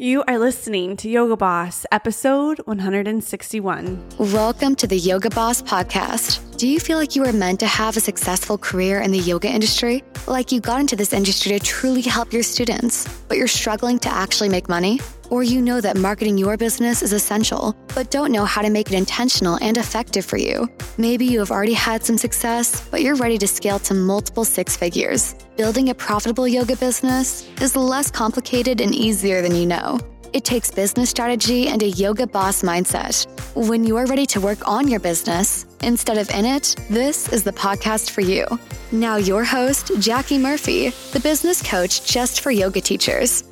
You 0.00 0.24
are 0.26 0.38
listening 0.38 0.96
to 0.96 1.10
Yoga 1.10 1.36
Boss, 1.36 1.84
episode 1.92 2.58
161. 2.60 4.02
Welcome 4.18 4.74
to 4.76 4.86
the 4.86 4.96
Yoga 4.96 5.28
Boss 5.28 5.60
podcast. 5.60 6.49
Do 6.60 6.68
you 6.68 6.78
feel 6.78 6.98
like 6.98 7.16
you 7.16 7.22
were 7.22 7.32
meant 7.32 7.58
to 7.60 7.66
have 7.66 7.96
a 7.96 8.00
successful 8.00 8.58
career 8.58 9.00
in 9.00 9.12
the 9.12 9.18
yoga 9.18 9.48
industry? 9.48 10.04
Like 10.26 10.52
you 10.52 10.60
got 10.60 10.78
into 10.78 10.94
this 10.94 11.14
industry 11.14 11.52
to 11.52 11.58
truly 11.58 12.02
help 12.02 12.34
your 12.34 12.42
students, 12.42 13.08
but 13.28 13.38
you're 13.38 13.48
struggling 13.48 13.98
to 14.00 14.10
actually 14.10 14.50
make 14.50 14.68
money? 14.68 15.00
Or 15.30 15.42
you 15.42 15.62
know 15.62 15.80
that 15.80 15.96
marketing 15.96 16.36
your 16.36 16.58
business 16.58 17.00
is 17.00 17.14
essential, 17.14 17.74
but 17.94 18.10
don't 18.10 18.30
know 18.30 18.44
how 18.44 18.60
to 18.60 18.68
make 18.68 18.92
it 18.92 18.94
intentional 18.94 19.56
and 19.62 19.78
effective 19.78 20.26
for 20.26 20.36
you. 20.36 20.68
Maybe 20.98 21.24
you 21.24 21.38
have 21.38 21.50
already 21.50 21.72
had 21.72 22.04
some 22.04 22.18
success, 22.18 22.86
but 22.90 23.00
you're 23.00 23.16
ready 23.16 23.38
to 23.38 23.48
scale 23.48 23.78
to 23.78 23.94
multiple 23.94 24.44
six 24.44 24.76
figures. 24.76 25.34
Building 25.56 25.88
a 25.88 25.94
profitable 25.94 26.46
yoga 26.46 26.76
business 26.76 27.48
is 27.62 27.74
less 27.74 28.10
complicated 28.10 28.82
and 28.82 28.94
easier 28.94 29.40
than 29.40 29.54
you 29.54 29.64
know. 29.64 29.98
It 30.34 30.44
takes 30.44 30.70
business 30.70 31.08
strategy 31.08 31.68
and 31.68 31.82
a 31.82 31.88
yoga 31.88 32.26
boss 32.26 32.60
mindset. 32.60 33.26
When 33.56 33.82
you 33.82 33.96
are 33.96 34.04
ready 34.04 34.26
to 34.26 34.42
work 34.42 34.68
on 34.68 34.88
your 34.88 35.00
business 35.00 35.64
instead 35.82 36.18
of 36.18 36.30
in 36.30 36.44
it, 36.44 36.76
this 36.88 37.32
is 37.32 37.44
the 37.44 37.52
podcast 37.52 38.10
for 38.10 38.20
you. 38.20 38.46
Now, 38.92 39.16
your 39.16 39.44
host, 39.44 39.90
Jackie 39.98 40.38
Murphy, 40.38 40.90
the 41.12 41.20
business 41.20 41.62
coach 41.62 42.04
just 42.04 42.40
for 42.40 42.50
yoga 42.50 42.80
teachers. 42.80 43.44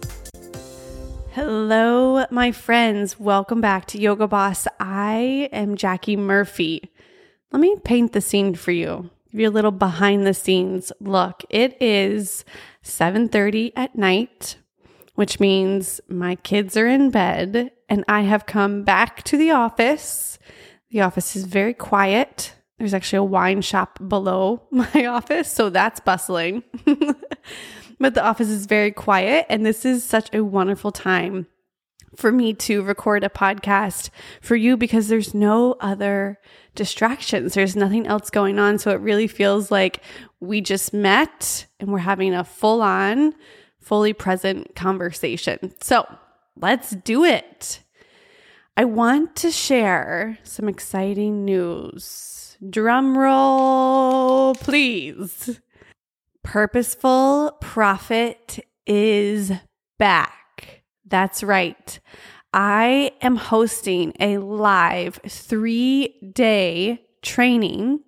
Hello, 1.32 2.26
my 2.30 2.52
friends. 2.52 3.18
Welcome 3.20 3.60
back 3.60 3.86
to 3.86 4.00
Yoga 4.00 4.26
Boss. 4.26 4.66
I 4.80 5.48
am 5.52 5.76
Jackie 5.76 6.16
Murphy. 6.16 6.90
Let 7.52 7.60
me 7.60 7.76
paint 7.84 8.12
the 8.12 8.20
scene 8.20 8.54
for 8.54 8.72
you. 8.72 9.10
Give 9.30 9.42
you 9.42 9.48
a 9.48 9.50
little 9.50 9.70
behind 9.70 10.26
the 10.26 10.34
scenes 10.34 10.90
look. 11.00 11.44
It 11.48 11.76
is 11.80 12.44
7:30 12.82 13.72
at 13.76 13.94
night, 13.94 14.56
which 15.14 15.38
means 15.38 16.00
my 16.08 16.34
kids 16.36 16.76
are 16.76 16.88
in 16.88 17.10
bed 17.10 17.70
and 17.88 18.04
I 18.08 18.22
have 18.22 18.46
come 18.46 18.82
back 18.82 19.22
to 19.24 19.36
the 19.36 19.50
office. 19.50 20.38
The 20.90 21.02
office 21.02 21.36
is 21.36 21.44
very 21.44 21.74
quiet. 21.74 22.54
There's 22.78 22.94
actually 22.94 23.18
a 23.18 23.24
wine 23.24 23.60
shop 23.60 23.98
below 24.06 24.62
my 24.70 25.06
office, 25.06 25.50
so 25.50 25.70
that's 25.70 26.00
bustling. 26.00 26.62
but 27.98 28.14
the 28.14 28.24
office 28.24 28.48
is 28.48 28.66
very 28.66 28.92
quiet. 28.92 29.46
And 29.48 29.66
this 29.66 29.84
is 29.84 30.04
such 30.04 30.32
a 30.34 30.44
wonderful 30.44 30.92
time 30.92 31.46
for 32.16 32.32
me 32.32 32.54
to 32.54 32.82
record 32.82 33.22
a 33.22 33.28
podcast 33.28 34.10
for 34.40 34.56
you 34.56 34.76
because 34.76 35.08
there's 35.08 35.34
no 35.34 35.76
other 35.80 36.38
distractions. 36.74 37.54
There's 37.54 37.76
nothing 37.76 38.06
else 38.06 38.30
going 38.30 38.58
on. 38.58 38.78
So 38.78 38.90
it 38.90 39.00
really 39.00 39.26
feels 39.26 39.70
like 39.70 40.02
we 40.40 40.60
just 40.60 40.92
met 40.92 41.66
and 41.78 41.92
we're 41.92 41.98
having 41.98 42.34
a 42.34 42.44
full 42.44 42.82
on, 42.82 43.34
fully 43.80 44.12
present 44.12 44.74
conversation. 44.74 45.74
So 45.82 46.06
let's 46.56 46.90
do 46.90 47.24
it. 47.24 47.80
I 48.78 48.84
want 48.84 49.34
to 49.38 49.50
share 49.50 50.38
some 50.44 50.68
exciting 50.68 51.44
news. 51.44 52.56
Drum 52.70 53.18
roll, 53.18 54.54
please. 54.54 55.58
Purposeful 56.44 57.58
Profit 57.60 58.64
is 58.86 59.50
back. 59.98 60.84
That's 61.04 61.42
right. 61.42 61.98
I 62.52 63.10
am 63.20 63.34
hosting 63.34 64.12
a 64.20 64.38
live 64.38 65.18
three 65.26 66.14
day 66.32 67.04
training 67.20 67.98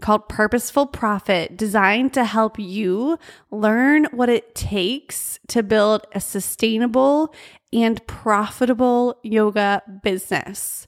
called 0.00 0.28
Purposeful 0.28 0.86
Profit, 0.86 1.56
designed 1.56 2.12
to 2.14 2.24
help 2.24 2.58
you 2.58 3.18
learn 3.52 4.06
what 4.06 4.28
it 4.28 4.56
takes 4.56 5.38
to 5.48 5.62
build 5.62 6.04
a 6.12 6.20
sustainable 6.20 7.32
and 7.76 8.04
profitable 8.06 9.18
yoga 9.22 9.82
business. 10.02 10.86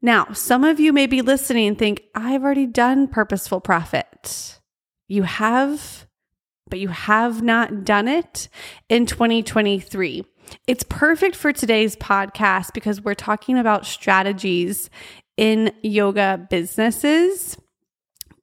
Now, 0.00 0.32
some 0.32 0.64
of 0.64 0.80
you 0.80 0.92
may 0.92 1.06
be 1.06 1.22
listening 1.22 1.68
and 1.68 1.78
think, 1.78 2.02
I've 2.14 2.42
already 2.42 2.66
done 2.66 3.08
Purposeful 3.08 3.60
Profit. 3.60 4.60
You 5.08 5.24
have 5.24 6.06
but 6.72 6.80
you 6.80 6.88
have 6.88 7.42
not 7.42 7.84
done 7.84 8.08
it 8.08 8.48
in 8.88 9.04
2023. 9.04 10.24
It's 10.66 10.84
perfect 10.84 11.36
for 11.36 11.52
today's 11.52 11.96
podcast 11.96 12.72
because 12.72 13.02
we're 13.02 13.12
talking 13.12 13.58
about 13.58 13.84
strategies 13.84 14.88
in 15.36 15.70
yoga 15.82 16.46
businesses. 16.48 17.58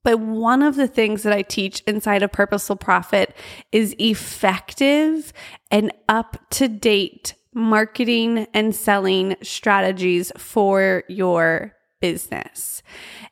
But 0.04 0.20
one 0.20 0.62
of 0.62 0.76
the 0.76 0.86
things 0.86 1.24
that 1.24 1.32
I 1.32 1.42
teach 1.42 1.82
inside 1.88 2.22
of 2.22 2.30
Purposeful 2.30 2.76
Profit 2.76 3.34
is 3.72 3.96
effective 3.98 5.32
and 5.72 5.90
up 6.08 6.36
to 6.50 6.68
date 6.68 7.34
marketing 7.54 8.46
and 8.54 8.74
selling 8.74 9.36
strategies 9.42 10.32
for 10.36 11.04
your 11.08 11.74
business. 12.00 12.82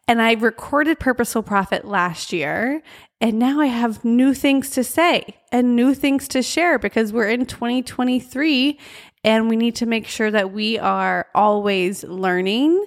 And 0.06 0.20
I 0.20 0.32
recorded 0.32 0.98
Purposeful 0.98 1.42
Profit 1.42 1.84
last 1.86 2.32
year 2.32 2.82
and 3.20 3.38
now 3.38 3.60
I 3.60 3.66
have 3.66 4.04
new 4.04 4.32
things 4.32 4.70
to 4.70 4.84
say 4.84 5.36
and 5.50 5.74
new 5.74 5.92
things 5.92 6.28
to 6.28 6.42
share 6.42 6.78
because 6.78 7.12
we're 7.12 7.28
in 7.28 7.46
2023 7.46 8.78
and 9.24 9.48
we 9.48 9.56
need 9.56 9.74
to 9.76 9.86
make 9.86 10.06
sure 10.06 10.30
that 10.30 10.52
we 10.52 10.78
are 10.78 11.26
always 11.34 12.04
learning 12.04 12.86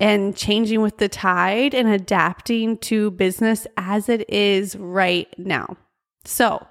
and 0.00 0.36
changing 0.36 0.80
with 0.80 0.98
the 0.98 1.08
tide 1.08 1.74
and 1.74 1.88
adapting 1.88 2.78
to 2.78 3.12
business 3.12 3.66
as 3.76 4.08
it 4.08 4.28
is 4.28 4.74
right 4.76 5.28
now. 5.38 5.76
So, 6.24 6.66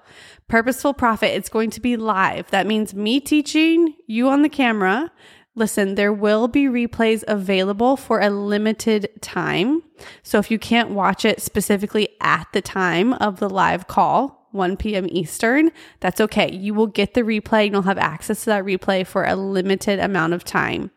Purposeful 0.50 0.92
Profit, 0.92 1.30
it's 1.30 1.48
going 1.48 1.70
to 1.70 1.80
be 1.80 1.96
live. 1.96 2.50
That 2.50 2.66
means 2.66 2.92
me 2.92 3.20
teaching 3.20 3.94
you 4.06 4.28
on 4.28 4.42
the 4.42 4.48
camera 4.48 5.10
Listen, 5.56 5.96
there 5.96 6.12
will 6.12 6.46
be 6.46 6.64
replays 6.66 7.24
available 7.26 7.96
for 7.96 8.20
a 8.20 8.30
limited 8.30 9.10
time. 9.20 9.82
So 10.22 10.38
if 10.38 10.50
you 10.50 10.58
can't 10.58 10.90
watch 10.90 11.24
it 11.24 11.42
specifically 11.42 12.08
at 12.20 12.46
the 12.52 12.62
time 12.62 13.14
of 13.14 13.40
the 13.40 13.50
live 13.50 13.88
call, 13.88 14.48
1 14.52 14.76
p.m. 14.76 15.06
Eastern, 15.10 15.70
that's 15.98 16.20
okay. 16.20 16.52
You 16.52 16.72
will 16.72 16.86
get 16.86 17.14
the 17.14 17.22
replay 17.22 17.64
and 17.64 17.72
you'll 17.72 17.82
have 17.82 17.98
access 17.98 18.40
to 18.40 18.46
that 18.46 18.64
replay 18.64 19.06
for 19.06 19.24
a 19.24 19.36
limited 19.36 19.98
amount 19.98 20.34
of 20.34 20.44
time. 20.44 20.90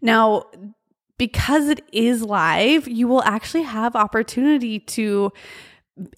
Now, 0.00 0.44
because 1.18 1.68
it 1.68 1.84
is 1.92 2.22
live, 2.22 2.88
you 2.88 3.08
will 3.08 3.22
actually 3.24 3.62
have 3.62 3.94
opportunity 3.94 4.78
to 4.80 5.32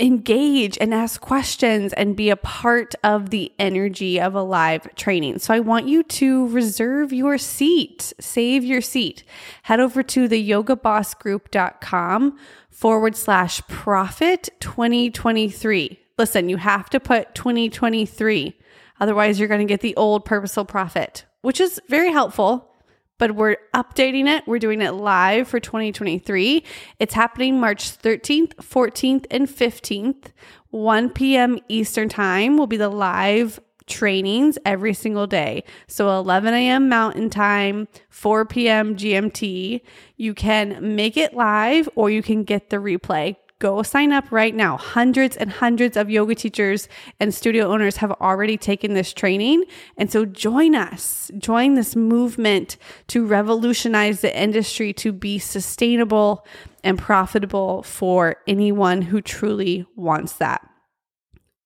engage 0.01 0.79
and 0.81 0.95
ask 0.95 1.21
questions 1.21 1.93
and 1.93 2.17
be 2.17 2.31
a 2.31 2.37
part 2.37 2.95
of 3.05 3.29
the 3.31 3.53
energy 3.59 4.19
of 4.19 4.35
a 4.35 4.41
live 4.43 4.95
training. 4.95 5.39
So 5.39 5.53
I 5.53 5.61
want 5.61 5.87
you 5.87 6.03
to 6.03 6.49
reserve 6.49 7.13
your 7.13 7.37
seat, 7.37 8.15
save 8.19 8.65
your 8.65 8.81
seat. 8.81 9.23
Head 9.65 9.81
over 9.81 10.03
to 10.03 10.29
the 10.29 10.49
yogabossgroup.com 10.49 12.39
forward 12.71 13.17
slash 13.17 13.61
profit 13.69 14.49
2023. 14.61 15.99
Listen, 16.19 16.49
you 16.49 16.57
have 16.57 16.89
to 16.91 16.99
put 16.99 17.35
2023. 17.35 18.59
Otherwise, 18.99 19.39
you're 19.39 19.49
going 19.49 19.61
to 19.61 19.67
get 19.67 19.83
the 19.83 19.97
old 19.97 20.25
purposeful 20.25 20.65
profit, 20.65 21.27
which 21.43 21.61
is 21.61 21.79
very 21.89 22.11
helpful 22.11 22.76
but 23.19 23.35
we're 23.35 23.57
updating 23.75 24.27
it. 24.27 24.47
We're 24.47 24.59
doing 24.59 24.83
it 24.83 24.93
live 24.93 25.49
for 25.49 25.61
2023. 25.61 26.65
It's 26.99 27.15
happening 27.15 27.61
March 27.61 27.99
13th, 27.99 28.55
14th, 28.57 29.27
and 29.31 29.49
15th. 29.49 30.33
1 30.71 31.11
p.m. 31.11 31.59
Eastern 31.69 32.09
Time 32.09 32.57
will 32.57 32.67
be 32.67 32.77
the 32.77 32.89
live 32.89 33.61
trainings 33.87 34.59
every 34.65 34.93
single 34.93 35.27
day. 35.27 35.65
So 35.87 36.19
11 36.19 36.53
a.m. 36.55 36.89
Mountain 36.89 37.31
Time, 37.31 37.89
4 38.11 38.45
p.m. 38.45 38.97
GMT. 38.97 39.81
You 40.17 40.35
can 40.35 40.97
make 40.97 41.17
it 41.17 41.35
live 41.35 41.89
or 41.95 42.11
you 42.11 42.23
can 42.23 42.45
get 42.45 42.71
the 42.71 42.77
replay 42.77 43.37
go 43.59 43.83
sign 43.83 44.13
up 44.13 44.31
right 44.31 44.55
now. 44.55 44.77
Hundreds 44.77 45.37
and 45.37 45.51
hundreds 45.51 45.97
of 45.97 46.11
yoga 46.11 46.35
teachers 46.35 46.89
and 47.19 47.35
studio 47.35 47.73
owners 47.73 47.97
have 47.97 48.13
already 48.13 48.57
taken 48.57 48.95
this 48.95 49.13
training. 49.13 49.65
And 49.97 50.11
so 50.11 50.25
join 50.25 50.75
us, 50.75 51.31
join 51.39 51.75
this 51.75 51.97
movement 51.97 52.77
to 53.09 53.27
revolutionize 53.27 54.21
the 54.21 54.39
industry 54.39 54.93
to 54.95 55.13
be 55.13 55.39
sustainable 55.39 56.47
and 56.85 56.99
profitable 56.99 57.83
for 57.83 58.37
anyone 58.47 59.03
who 59.03 59.21
truly 59.21 59.87
wants 59.97 60.35
that. 60.35 60.69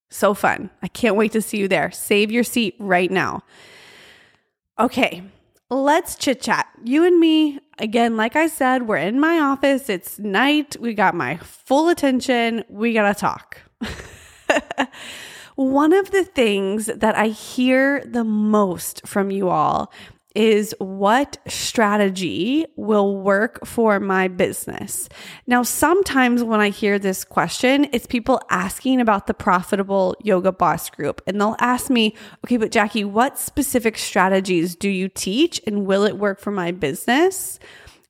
So 0.09 0.33
fun. 0.33 0.69
I 0.81 0.87
can't 0.87 1.15
wait 1.15 1.31
to 1.33 1.41
see 1.41 1.57
you 1.57 1.67
there. 1.67 1.91
Save 1.91 2.31
your 2.31 2.43
seat 2.43 2.75
right 2.79 3.09
now. 3.09 3.43
Okay, 4.79 5.23
let's 5.69 6.15
chit 6.15 6.41
chat. 6.41 6.67
You 6.83 7.05
and 7.05 7.19
me, 7.19 7.59
again, 7.81 8.15
like 8.15 8.35
I 8.35 8.47
said, 8.47 8.87
we're 8.87 8.97
in 8.97 9.19
my 9.19 9.39
office. 9.39 9.89
It's 9.89 10.19
night. 10.19 10.77
We 10.79 10.93
got 10.93 11.15
my 11.15 11.37
full 11.37 11.89
attention. 11.89 12.63
We 12.69 12.93
got 12.93 13.13
to 13.13 13.19
talk. 13.19 13.57
One 15.55 15.91
of 15.91 16.11
the 16.11 16.23
things 16.23 16.85
that 16.85 17.15
I 17.15 17.27
hear 17.27 18.03
the 18.05 18.23
most 18.23 19.05
from 19.05 19.31
you 19.31 19.49
all 19.49 19.91
is 20.35 20.73
what 20.79 21.37
strategy 21.47 22.65
will 22.75 23.17
work 23.17 23.65
for 23.65 23.99
my 23.99 24.27
business? 24.27 25.09
Now, 25.47 25.63
sometimes 25.63 26.43
when 26.43 26.61
I 26.61 26.69
hear 26.69 26.97
this 26.97 27.23
question, 27.23 27.87
it's 27.91 28.07
people 28.07 28.41
asking 28.49 29.01
about 29.01 29.27
the 29.27 29.33
profitable 29.33 30.15
yoga 30.23 30.51
boss 30.51 30.89
group. 30.89 31.21
And 31.27 31.39
they'll 31.39 31.57
ask 31.59 31.89
me, 31.89 32.15
okay, 32.45 32.57
but 32.57 32.71
Jackie, 32.71 33.03
what 33.03 33.37
specific 33.37 33.97
strategies 33.97 34.75
do 34.75 34.89
you 34.89 35.09
teach 35.09 35.61
and 35.67 35.85
will 35.85 36.03
it 36.03 36.17
work 36.17 36.39
for 36.39 36.51
my 36.51 36.71
business? 36.71 37.59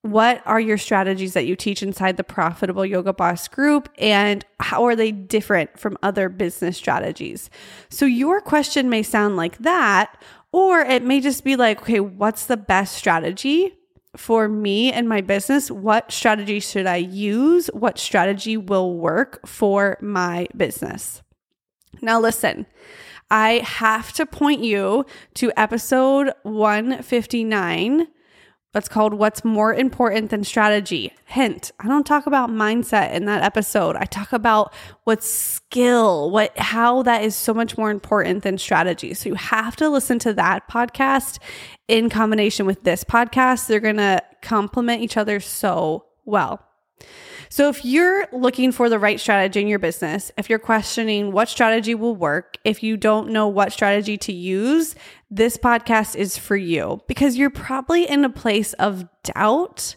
What 0.03 0.41
are 0.47 0.59
your 0.59 0.79
strategies 0.79 1.33
that 1.33 1.45
you 1.45 1.55
teach 1.55 1.83
inside 1.83 2.17
the 2.17 2.23
Profitable 2.23 2.83
Yoga 2.83 3.13
Boss 3.13 3.47
group, 3.47 3.87
and 3.99 4.43
how 4.59 4.85
are 4.85 4.95
they 4.95 5.11
different 5.11 5.77
from 5.77 5.95
other 6.01 6.27
business 6.27 6.75
strategies? 6.75 7.51
So, 7.89 8.07
your 8.07 8.41
question 8.41 8.89
may 8.89 9.03
sound 9.03 9.37
like 9.37 9.59
that, 9.59 10.19
or 10.51 10.81
it 10.81 11.03
may 11.03 11.19
just 11.21 11.43
be 11.43 11.55
like, 11.55 11.81
okay, 11.81 11.99
what's 11.99 12.45
the 12.45 12.57
best 12.57 12.95
strategy 12.95 13.73
for 14.17 14.47
me 14.47 14.91
and 14.91 15.07
my 15.07 15.21
business? 15.21 15.71
What 15.71 16.11
strategy 16.11 16.59
should 16.59 16.85
I 16.85 16.97
use? 16.97 17.67
What 17.67 17.97
strategy 17.97 18.57
will 18.57 18.95
work 18.95 19.47
for 19.47 19.97
my 20.01 20.47
business? 20.55 21.21
Now, 22.01 22.19
listen. 22.19 22.65
I 23.29 23.59
have 23.59 24.11
to 24.13 24.25
point 24.25 24.61
you 24.61 25.05
to 25.35 25.53
episode 25.55 26.33
159 26.43 28.07
that's 28.73 28.87
called 28.87 29.13
What's 29.13 29.43
More 29.43 29.73
Important 29.73 30.29
Than 30.29 30.43
Strategy. 30.43 31.13
Hint, 31.25 31.71
I 31.79 31.87
don't 31.87 32.05
talk 32.05 32.25
about 32.25 32.49
mindset 32.49 33.13
in 33.13 33.25
that 33.25 33.43
episode. 33.43 33.97
I 33.97 34.05
talk 34.05 34.31
about 34.31 34.73
what's 35.03 35.29
skill, 35.29 36.31
what 36.31 36.57
how 36.57 37.03
that 37.03 37.23
is 37.23 37.35
so 37.35 37.53
much 37.53 37.77
more 37.77 37.91
important 37.91 38.43
than 38.43 38.57
strategy. 38.57 39.13
So 39.13 39.29
you 39.29 39.35
have 39.35 39.75
to 39.77 39.89
listen 39.89 40.19
to 40.19 40.33
that 40.35 40.69
podcast 40.69 41.39
in 41.87 42.09
combination 42.09 42.65
with 42.65 42.83
this 42.83 43.03
podcast. 43.03 43.67
They're 43.67 43.81
going 43.81 43.97
to 43.97 44.21
complement 44.41 45.01
each 45.01 45.17
other 45.17 45.39
so 45.41 46.05
well. 46.25 46.65
So, 47.49 47.67
if 47.67 47.83
you're 47.83 48.27
looking 48.31 48.71
for 48.71 48.87
the 48.87 48.97
right 48.97 49.19
strategy 49.19 49.59
in 49.59 49.67
your 49.67 49.77
business, 49.77 50.31
if 50.37 50.49
you're 50.49 50.57
questioning 50.57 51.33
what 51.33 51.49
strategy 51.49 51.93
will 51.93 52.15
work, 52.15 52.57
if 52.63 52.81
you 52.81 52.95
don't 52.95 53.29
know 53.29 53.49
what 53.49 53.73
strategy 53.73 54.17
to 54.19 54.31
use, 54.31 54.95
this 55.31 55.55
podcast 55.55 56.15
is 56.15 56.37
for 56.37 56.57
you 56.57 57.01
because 57.07 57.37
you're 57.37 57.49
probably 57.49 58.07
in 58.07 58.25
a 58.25 58.29
place 58.29 58.73
of 58.73 59.05
doubt, 59.23 59.95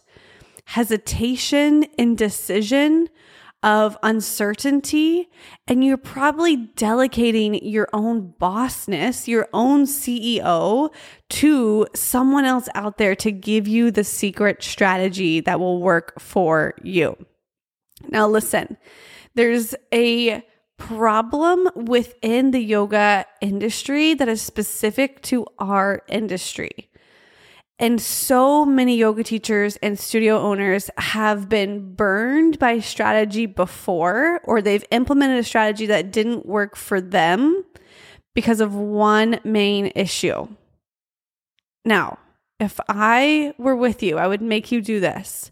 hesitation, 0.64 1.84
indecision, 1.98 3.08
of 3.64 3.96
uncertainty, 4.02 5.28
and 5.66 5.82
you're 5.82 5.96
probably 5.96 6.54
delegating 6.76 7.54
your 7.66 7.88
own 7.92 8.34
bossness, 8.40 9.26
your 9.26 9.48
own 9.52 9.86
CEO 9.86 10.92
to 11.30 11.86
someone 11.94 12.44
else 12.44 12.68
out 12.74 12.98
there 12.98 13.16
to 13.16 13.32
give 13.32 13.66
you 13.66 13.90
the 13.90 14.04
secret 14.04 14.62
strategy 14.62 15.40
that 15.40 15.58
will 15.58 15.80
work 15.80 16.20
for 16.20 16.74
you. 16.82 17.16
Now, 18.08 18.28
listen, 18.28 18.76
there's 19.34 19.74
a 19.92 20.44
problem 20.78 21.68
within 21.74 22.50
the 22.50 22.60
yoga 22.60 23.26
industry 23.40 24.14
that 24.14 24.28
is 24.28 24.42
specific 24.42 25.22
to 25.22 25.46
our 25.58 26.02
industry. 26.08 26.90
And 27.78 28.00
so 28.00 28.64
many 28.64 28.96
yoga 28.96 29.24
teachers 29.24 29.76
and 29.82 29.98
studio 29.98 30.38
owners 30.38 30.90
have 30.96 31.48
been 31.48 31.94
burned 31.94 32.58
by 32.58 32.78
strategy 32.78 33.46
before, 33.46 34.40
or 34.44 34.62
they've 34.62 34.84
implemented 34.92 35.38
a 35.38 35.44
strategy 35.44 35.86
that 35.86 36.12
didn't 36.12 36.46
work 36.46 36.76
for 36.76 37.00
them 37.00 37.64
because 38.34 38.60
of 38.60 38.74
one 38.74 39.40
main 39.42 39.90
issue. 39.96 40.46
Now, 41.84 42.18
if 42.60 42.78
I 42.88 43.54
were 43.58 43.76
with 43.76 44.02
you, 44.02 44.18
I 44.18 44.28
would 44.28 44.42
make 44.42 44.70
you 44.70 44.80
do 44.80 45.00
this 45.00 45.50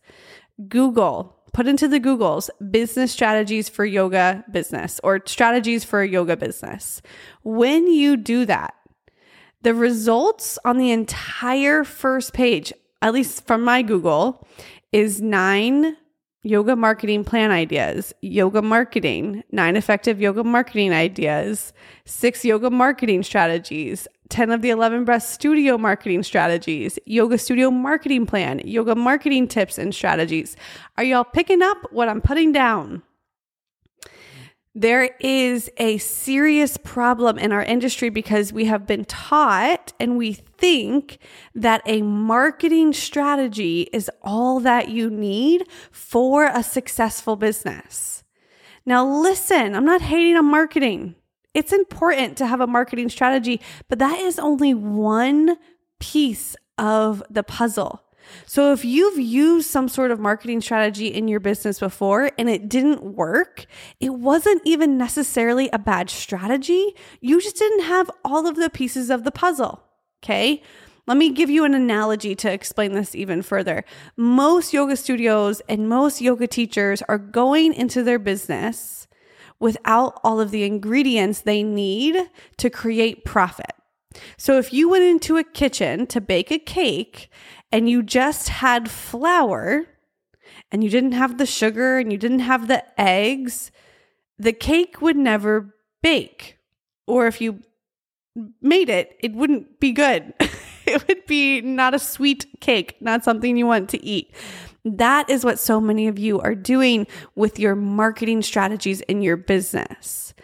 Google 0.68 1.41
put 1.52 1.66
into 1.66 1.88
the 1.88 2.00
Googles 2.00 2.48
business 2.70 3.12
strategies 3.12 3.68
for 3.68 3.84
yoga 3.84 4.44
business 4.50 5.00
or 5.04 5.20
strategies 5.26 5.84
for 5.84 6.00
a 6.00 6.08
yoga 6.08 6.36
business. 6.36 7.02
When 7.42 7.86
you 7.86 8.16
do 8.16 8.46
that, 8.46 8.74
the 9.62 9.74
results 9.74 10.58
on 10.64 10.78
the 10.78 10.90
entire 10.90 11.84
first 11.84 12.32
page, 12.32 12.72
at 13.00 13.12
least 13.12 13.46
from 13.46 13.62
my 13.62 13.82
Google, 13.82 14.46
is 14.92 15.20
nine 15.20 15.96
yoga 16.42 16.74
marketing 16.74 17.22
plan 17.24 17.50
ideas, 17.50 18.12
yoga 18.20 18.60
marketing, 18.60 19.44
nine 19.52 19.76
effective 19.76 20.20
yoga 20.20 20.42
marketing 20.42 20.92
ideas, 20.92 21.72
six 22.04 22.44
yoga 22.44 22.70
marketing 22.70 23.22
strategies, 23.22 24.08
10 24.32 24.50
of 24.50 24.62
the 24.62 24.70
11 24.70 25.04
best 25.04 25.30
studio 25.30 25.76
marketing 25.76 26.22
strategies, 26.22 26.98
yoga 27.04 27.36
studio 27.36 27.70
marketing 27.70 28.24
plan, 28.24 28.60
yoga 28.64 28.94
marketing 28.94 29.46
tips 29.46 29.76
and 29.76 29.94
strategies. 29.94 30.56
Are 30.96 31.04
y'all 31.04 31.22
picking 31.22 31.60
up 31.60 31.76
what 31.92 32.08
I'm 32.08 32.22
putting 32.22 32.50
down? 32.50 33.02
There 34.74 35.14
is 35.20 35.70
a 35.76 35.98
serious 35.98 36.78
problem 36.78 37.38
in 37.38 37.52
our 37.52 37.62
industry 37.62 38.08
because 38.08 38.54
we 38.54 38.64
have 38.64 38.86
been 38.86 39.04
taught 39.04 39.92
and 40.00 40.16
we 40.16 40.32
think 40.32 41.18
that 41.54 41.82
a 41.84 42.00
marketing 42.00 42.94
strategy 42.94 43.82
is 43.92 44.10
all 44.22 44.60
that 44.60 44.88
you 44.88 45.10
need 45.10 45.68
for 45.90 46.46
a 46.46 46.62
successful 46.62 47.36
business. 47.36 48.24
Now, 48.86 49.06
listen, 49.06 49.74
I'm 49.74 49.84
not 49.84 50.00
hating 50.00 50.38
on 50.38 50.46
marketing. 50.46 51.16
It's 51.54 51.72
important 51.72 52.36
to 52.38 52.46
have 52.46 52.60
a 52.60 52.66
marketing 52.66 53.08
strategy, 53.08 53.60
but 53.88 53.98
that 53.98 54.18
is 54.18 54.38
only 54.38 54.74
one 54.74 55.56
piece 55.98 56.56
of 56.78 57.22
the 57.30 57.42
puzzle. 57.42 58.02
So 58.46 58.72
if 58.72 58.84
you've 58.84 59.18
used 59.18 59.68
some 59.68 59.88
sort 59.88 60.10
of 60.10 60.20
marketing 60.20 60.60
strategy 60.60 61.08
in 61.08 61.28
your 61.28 61.40
business 61.40 61.80
before 61.80 62.30
and 62.38 62.48
it 62.48 62.68
didn't 62.68 63.02
work, 63.02 63.66
it 64.00 64.10
wasn't 64.10 64.62
even 64.64 64.96
necessarily 64.96 65.68
a 65.72 65.78
bad 65.78 66.08
strategy. 66.08 66.94
You 67.20 67.40
just 67.40 67.56
didn't 67.56 67.84
have 67.84 68.10
all 68.24 68.46
of 68.46 68.56
the 68.56 68.70
pieces 68.70 69.10
of 69.10 69.24
the 69.24 69.32
puzzle. 69.32 69.82
Okay. 70.22 70.62
Let 71.06 71.16
me 71.16 71.30
give 71.30 71.50
you 71.50 71.64
an 71.64 71.74
analogy 71.74 72.36
to 72.36 72.52
explain 72.52 72.92
this 72.92 73.16
even 73.16 73.42
further. 73.42 73.84
Most 74.16 74.72
yoga 74.72 74.96
studios 74.96 75.60
and 75.68 75.88
most 75.88 76.20
yoga 76.20 76.46
teachers 76.46 77.02
are 77.02 77.18
going 77.18 77.74
into 77.74 78.04
their 78.04 78.20
business 78.20 79.08
without 79.62 80.20
all 80.24 80.40
of 80.40 80.50
the 80.50 80.64
ingredients 80.64 81.40
they 81.40 81.62
need 81.62 82.16
to 82.56 82.68
create 82.68 83.24
profit. 83.24 83.72
So 84.36 84.58
if 84.58 84.72
you 84.72 84.88
went 84.90 85.04
into 85.04 85.36
a 85.36 85.44
kitchen 85.44 86.06
to 86.08 86.20
bake 86.20 86.50
a 86.50 86.58
cake 86.58 87.30
and 87.70 87.88
you 87.88 88.02
just 88.02 88.48
had 88.48 88.90
flour 88.90 89.86
and 90.70 90.82
you 90.82 90.90
didn't 90.90 91.12
have 91.12 91.38
the 91.38 91.46
sugar 91.46 91.98
and 91.98 92.12
you 92.12 92.18
didn't 92.18 92.40
have 92.40 92.66
the 92.68 92.82
eggs, 93.00 93.70
the 94.38 94.52
cake 94.52 95.00
would 95.00 95.16
never 95.16 95.74
bake. 96.02 96.58
Or 97.06 97.26
if 97.26 97.40
you 97.40 97.60
made 98.60 98.88
it, 98.88 99.16
it 99.20 99.32
wouldn't 99.32 99.78
be 99.78 99.92
good. 99.92 100.34
it 100.86 101.06
would 101.06 101.24
be 101.26 101.60
not 101.60 101.94
a 101.94 101.98
sweet 101.98 102.46
cake, 102.60 102.96
not 103.00 103.24
something 103.24 103.56
you 103.56 103.66
want 103.66 103.88
to 103.90 104.04
eat. 104.04 104.34
That 104.84 105.30
is 105.30 105.44
what 105.44 105.58
so 105.58 105.80
many 105.80 106.08
of 106.08 106.18
you 106.18 106.40
are 106.40 106.54
doing 106.54 107.06
with 107.34 107.58
your 107.58 107.76
marketing 107.76 108.42
strategies 108.42 109.00
in 109.02 109.22
your 109.22 109.36
business. 109.36 110.34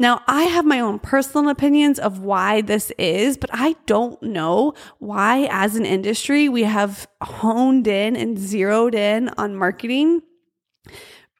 Now, 0.00 0.22
I 0.28 0.42
have 0.44 0.64
my 0.64 0.78
own 0.78 1.00
personal 1.00 1.48
opinions 1.48 1.98
of 1.98 2.20
why 2.20 2.60
this 2.60 2.92
is, 2.98 3.36
but 3.36 3.50
I 3.52 3.74
don't 3.86 4.22
know 4.22 4.74
why, 4.98 5.48
as 5.50 5.74
an 5.74 5.84
industry, 5.84 6.48
we 6.48 6.62
have 6.62 7.08
honed 7.20 7.88
in 7.88 8.14
and 8.14 8.38
zeroed 8.38 8.94
in 8.94 9.28
on 9.30 9.56
marketing 9.56 10.22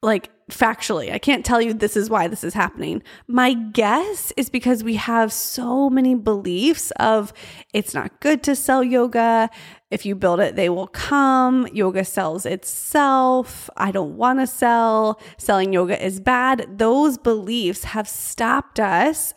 like 0.01 0.29
factually. 0.49 1.11
I 1.11 1.17
can't 1.17 1.45
tell 1.45 1.61
you 1.61 1.73
this 1.73 1.95
is 1.95 2.09
why 2.09 2.27
this 2.27 2.43
is 2.43 2.53
happening. 2.53 3.01
My 3.27 3.53
guess 3.53 4.33
is 4.37 4.49
because 4.49 4.83
we 4.83 4.95
have 4.95 5.31
so 5.31 5.89
many 5.89 6.15
beliefs 6.15 6.91
of 6.99 7.33
it's 7.73 7.93
not 7.93 8.19
good 8.19 8.43
to 8.43 8.55
sell 8.55 8.83
yoga. 8.83 9.49
If 9.91 10.05
you 10.05 10.15
build 10.15 10.39
it, 10.39 10.55
they 10.55 10.69
will 10.69 10.87
come. 10.87 11.67
Yoga 11.73 12.05
sells 12.05 12.45
itself. 12.45 13.69
I 13.77 13.91
don't 13.91 14.17
want 14.17 14.39
to 14.39 14.47
sell. 14.47 15.19
Selling 15.37 15.73
yoga 15.73 16.03
is 16.03 16.19
bad. 16.19 16.77
Those 16.77 17.17
beliefs 17.17 17.85
have 17.85 18.07
stopped 18.07 18.79
us 18.79 19.33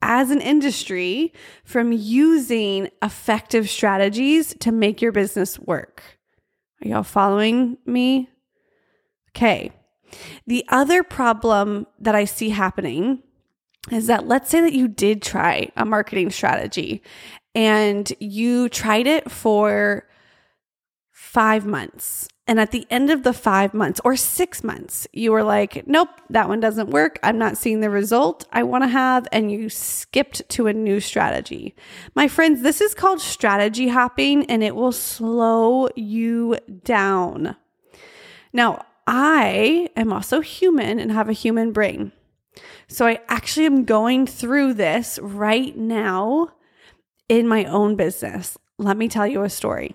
as 0.00 0.30
an 0.30 0.40
industry 0.40 1.32
from 1.64 1.90
using 1.90 2.90
effective 3.02 3.68
strategies 3.68 4.54
to 4.60 4.70
make 4.70 5.00
your 5.00 5.12
business 5.12 5.58
work. 5.58 6.02
Are 6.82 6.88
y'all 6.88 7.02
following 7.02 7.78
me? 7.86 8.28
Okay. 9.30 9.72
The 10.46 10.64
other 10.68 11.02
problem 11.02 11.86
that 11.98 12.14
I 12.14 12.24
see 12.24 12.50
happening 12.50 13.22
is 13.90 14.06
that 14.06 14.26
let's 14.26 14.50
say 14.50 14.60
that 14.60 14.72
you 14.72 14.88
did 14.88 15.22
try 15.22 15.70
a 15.76 15.84
marketing 15.84 16.30
strategy 16.30 17.02
and 17.54 18.12
you 18.18 18.68
tried 18.68 19.06
it 19.06 19.30
for 19.30 20.08
five 21.12 21.66
months 21.66 22.28
And 22.46 22.60
at 22.60 22.72
the 22.72 22.86
end 22.90 23.10
of 23.10 23.22
the 23.22 23.32
five 23.32 23.72
months 23.72 24.00
or 24.04 24.16
six 24.16 24.62
months, 24.62 25.08
you 25.12 25.32
were 25.32 25.42
like, 25.42 25.86
nope, 25.86 26.10
that 26.28 26.48
one 26.48 26.60
doesn't 26.60 26.90
work. 26.90 27.18
I'm 27.22 27.38
not 27.38 27.56
seeing 27.56 27.80
the 27.80 27.88
result 27.88 28.46
I 28.52 28.64
want 28.64 28.84
to 28.84 28.88
have. 28.88 29.26
And 29.32 29.50
you 29.50 29.70
skipped 29.70 30.46
to 30.50 30.66
a 30.66 30.74
new 30.74 31.00
strategy. 31.00 31.74
My 32.14 32.28
friends, 32.28 32.60
this 32.60 32.82
is 32.82 32.94
called 32.94 33.22
strategy 33.22 33.88
hopping 33.88 34.44
and 34.46 34.62
it 34.62 34.76
will 34.76 34.92
slow 34.92 35.88
you 35.96 36.58
down. 36.84 37.56
Now, 38.52 38.84
I 39.06 39.90
am 39.96 40.12
also 40.12 40.40
human 40.40 40.98
and 40.98 41.12
have 41.12 41.28
a 41.28 41.34
human 41.34 41.72
brain. 41.72 42.12
So 42.88 43.06
I 43.06 43.20
actually 43.28 43.66
am 43.66 43.84
going 43.84 44.26
through 44.26 44.74
this 44.74 45.18
right 45.20 45.76
now 45.76 46.52
in 47.28 47.48
my 47.48 47.64
own 47.64 47.96
business. 47.96 48.56
Let 48.78 48.96
me 48.96 49.08
tell 49.08 49.26
you 49.26 49.42
a 49.42 49.50
story 49.50 49.94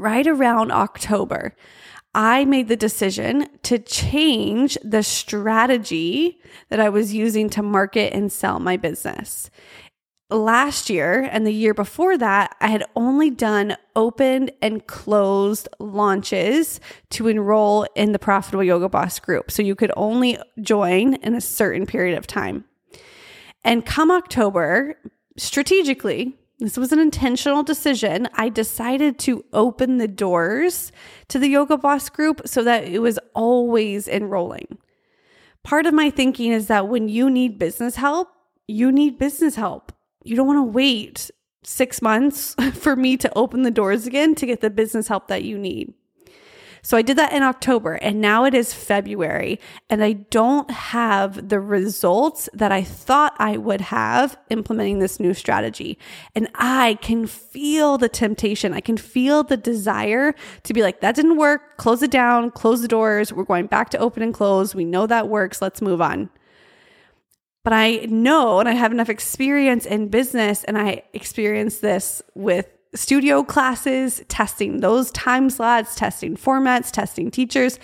right 0.00 0.26
around 0.26 0.72
October, 0.72 1.54
I 2.14 2.44
made 2.44 2.68
the 2.68 2.76
decision 2.76 3.46
to 3.62 3.78
change 3.78 4.76
the 4.82 5.02
strategy 5.02 6.40
that 6.68 6.80
I 6.80 6.88
was 6.88 7.14
using 7.14 7.48
to 7.50 7.62
market 7.62 8.12
and 8.12 8.32
sell 8.32 8.58
my 8.58 8.76
business. 8.76 9.50
Last 10.30 10.88
year 10.88 11.28
and 11.32 11.44
the 11.44 11.52
year 11.52 11.74
before 11.74 12.16
that, 12.16 12.54
I 12.60 12.68
had 12.68 12.84
only 12.94 13.30
done 13.30 13.76
opened 13.96 14.52
and 14.62 14.86
closed 14.86 15.68
launches 15.80 16.78
to 17.10 17.26
enroll 17.26 17.84
in 17.96 18.12
the 18.12 18.18
Profitable 18.20 18.62
Yoga 18.62 18.88
Boss 18.88 19.18
group. 19.18 19.50
So 19.50 19.62
you 19.62 19.74
could 19.74 19.90
only 19.96 20.38
join 20.60 21.14
in 21.14 21.34
a 21.34 21.40
certain 21.40 21.84
period 21.84 22.16
of 22.16 22.28
time. 22.28 22.64
And 23.64 23.84
come 23.84 24.10
October, 24.10 24.96
strategically, 25.36 26.38
this 26.60 26.76
was 26.76 26.92
an 26.92 27.00
intentional 27.00 27.62
decision. 27.62 28.28
I 28.34 28.50
decided 28.50 29.18
to 29.20 29.44
open 29.52 29.98
the 29.98 30.08
doors 30.08 30.92
to 31.28 31.38
the 31.38 31.48
Yoga 31.48 31.76
Boss 31.76 32.08
group 32.08 32.42
so 32.46 32.62
that 32.62 32.84
it 32.84 33.00
was 33.00 33.18
always 33.34 34.06
enrolling. 34.06 34.78
Part 35.64 35.86
of 35.86 35.94
my 35.94 36.08
thinking 36.10 36.52
is 36.52 36.68
that 36.68 36.86
when 36.86 37.08
you 37.08 37.30
need 37.30 37.58
business 37.58 37.96
help, 37.96 38.28
you 38.68 38.92
need 38.92 39.18
business 39.18 39.56
help. 39.56 39.92
You 40.24 40.36
don't 40.36 40.46
want 40.46 40.58
to 40.58 40.72
wait 40.72 41.30
six 41.62 42.02
months 42.02 42.54
for 42.74 42.96
me 42.96 43.16
to 43.18 43.32
open 43.36 43.62
the 43.62 43.70
doors 43.70 44.06
again 44.06 44.34
to 44.36 44.46
get 44.46 44.60
the 44.60 44.70
business 44.70 45.08
help 45.08 45.28
that 45.28 45.44
you 45.44 45.58
need. 45.58 45.94
So 46.82 46.96
I 46.96 47.02
did 47.02 47.18
that 47.18 47.32
in 47.32 47.42
October 47.42 47.94
and 47.94 48.20
now 48.20 48.44
it 48.44 48.54
is 48.54 48.72
February 48.72 49.60
and 49.88 50.02
I 50.02 50.14
don't 50.14 50.70
have 50.70 51.48
the 51.48 51.60
results 51.60 52.48
that 52.54 52.72
I 52.72 52.82
thought 52.82 53.34
I 53.38 53.58
would 53.58 53.82
have 53.82 54.38
implementing 54.48 54.98
this 54.98 55.20
new 55.20 55.34
strategy. 55.34 55.98
And 56.34 56.48
I 56.54 56.98
can 57.02 57.26
feel 57.26 57.98
the 57.98 58.08
temptation. 58.08 58.72
I 58.72 58.80
can 58.80 58.96
feel 58.96 59.42
the 59.42 59.58
desire 59.58 60.34
to 60.62 60.72
be 60.72 60.82
like, 60.82 61.00
that 61.00 61.14
didn't 61.14 61.36
work. 61.36 61.76
Close 61.76 62.02
it 62.02 62.10
down, 62.10 62.50
close 62.50 62.80
the 62.80 62.88
doors. 62.88 63.32
We're 63.32 63.44
going 63.44 63.66
back 63.66 63.90
to 63.90 63.98
open 63.98 64.22
and 64.22 64.32
close. 64.32 64.74
We 64.74 64.84
know 64.84 65.06
that 65.06 65.28
works. 65.28 65.60
Let's 65.60 65.82
move 65.82 66.00
on. 66.00 66.30
But 67.62 67.72
I 67.72 68.06
know 68.08 68.58
and 68.58 68.68
I 68.68 68.72
have 68.72 68.92
enough 68.92 69.10
experience 69.10 69.84
in 69.84 70.08
business 70.08 70.64
and 70.64 70.78
I 70.78 71.02
experienced 71.12 71.82
this 71.82 72.22
with 72.34 72.66
studio 72.94 73.42
classes, 73.42 74.22
testing 74.28 74.80
those 74.80 75.10
time 75.12 75.50
slots, 75.50 75.94
testing 75.94 76.36
formats, 76.36 76.90
testing 76.90 77.30
teachers. 77.30 77.78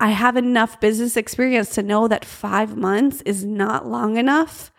I 0.00 0.10
have 0.10 0.36
enough 0.36 0.80
business 0.80 1.16
experience 1.16 1.70
to 1.70 1.82
know 1.82 2.08
that 2.08 2.24
five 2.24 2.76
months 2.76 3.22
is 3.22 3.44
not 3.44 3.86
long 3.86 4.16
enough, 4.16 4.70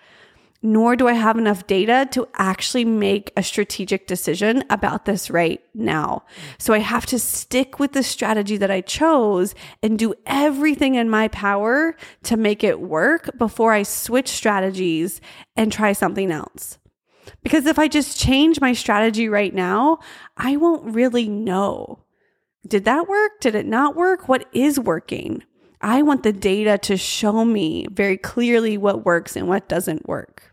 nor 0.62 0.96
do 0.96 1.08
I 1.08 1.14
have 1.14 1.38
enough 1.38 1.68
data 1.68 2.08
to 2.12 2.28
actually 2.36 2.86
make 2.86 3.32
a 3.38 3.44
strategic 3.44 4.08
decision 4.08 4.64
about 4.70 5.06
this 5.06 5.30
right 5.30 5.62
now. 5.74 6.24
So 6.58 6.74
I 6.74 6.80
have 6.80 7.06
to 7.08 7.20
stick 7.20 7.80
with 7.80 7.94
the 7.94 8.04
strategy 8.04 8.58
that 8.58 8.72
I 8.72 8.82
chose 8.82 9.54
and 9.84 10.00
do 10.00 10.14
everything 10.26 10.96
in 10.96 11.10
my 11.10 11.28
power 11.28 11.96
to 12.24 12.38
make 12.38 12.64
it 12.64 12.82
work 12.82 13.38
before 13.38 13.74
I 13.74 13.84
switch 13.84 14.30
strategies 14.30 15.22
and 15.56 15.72
try 15.72 15.94
something 15.94 16.32
else. 16.32 16.80
Because 17.44 17.66
if 17.66 17.78
I 17.78 17.88
just 17.88 18.20
change 18.20 18.60
my 18.60 18.74
strategy 18.74 19.30
right 19.30 19.54
now, 19.54 20.00
I 20.36 20.58
won't 20.58 20.96
really 20.96 21.28
know. 21.28 22.04
Did 22.68 22.86
that 22.86 23.08
work? 23.08 23.40
Did 23.40 23.56
it 23.56 23.66
not 23.66 23.96
work? 23.96 24.28
What 24.28 24.48
is 24.54 24.80
working? 24.80 25.44
I 25.80 26.02
want 26.02 26.24
the 26.24 26.34
data 26.34 26.78
to 26.80 26.98
show 26.98 27.46
me 27.46 27.88
very 27.92 28.18
clearly 28.18 28.78
what 28.78 29.06
works 29.06 29.36
and 29.36 29.48
what 29.48 29.70
doesn't 29.70 30.08
work. 30.08 30.47